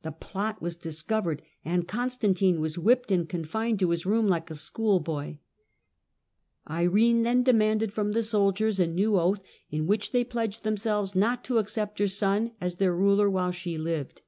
The 0.00 0.12
plot 0.12 0.62
was 0.62 0.74
discovered, 0.74 1.42
and 1.66 1.86
Constantine 1.86 2.62
was 2.62 2.78
vhipped 2.78 3.10
and 3.10 3.28
confined 3.28 3.78
to 3.80 3.90
his 3.90 4.06
room 4.06 4.26
like 4.26 4.50
a 4.50 4.54
schoolboy, 4.54 5.36
rene 6.66 7.22
then 7.24 7.42
demanded 7.42 7.92
from 7.92 8.12
the 8.12 8.22
soldiers 8.22 8.80
a 8.80 8.86
new 8.86 9.18
oath, 9.20 9.42
in 9.70 9.86
vhich 9.86 10.12
they 10.12 10.24
pledged 10.24 10.62
themselves 10.62 11.14
not 11.14 11.44
to 11.44 11.58
accept 11.58 11.98
her 11.98 12.08
son 12.08 12.52
as 12.58 12.80
heir 12.80 12.96
ruler 12.96 13.28
while 13.28 13.52
she 13.52 13.76
lived. 13.76 14.22